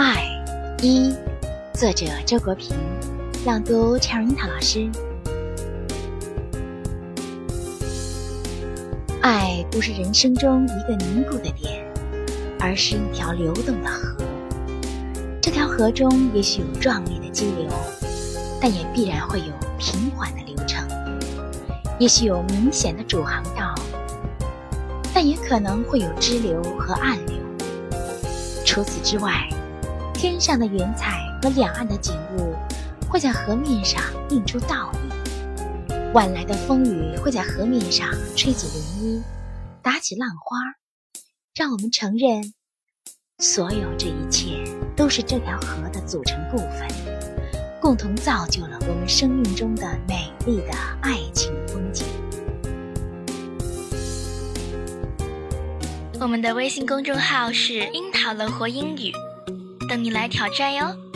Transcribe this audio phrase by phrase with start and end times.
[0.00, 0.22] 爱
[0.80, 1.12] 一，
[1.74, 2.76] 作者周国平，
[3.44, 4.88] 朗读陈樱桃老师。
[9.20, 11.84] 爱不是人生中一个凝固的点，
[12.60, 14.16] 而是一条流动的河。
[15.42, 17.68] 这条河中也许有壮丽的激流，
[18.60, 20.86] 但也必然会有平缓的流程；
[21.98, 23.74] 也许有明显的主航道，
[25.12, 27.36] 但也可能会有支流和暗流。
[28.64, 29.48] 除此之外，
[30.18, 32.56] 天上的云彩和两岸的景物
[33.08, 39.22] 会在河面上映出倒影，晚来的风雨会在河面上吹起涟漪，
[39.80, 40.56] 打起浪花，
[41.54, 42.52] 让我们承认，
[43.38, 44.64] 所有这一切
[44.96, 46.88] 都是这条河的组成部分，
[47.80, 52.04] 共同造就了我们生命中的美丽的爱情风景。
[56.18, 59.12] 我们的微信公众号是“樱桃乐活英语”。
[59.88, 61.07] 等你来挑战哟！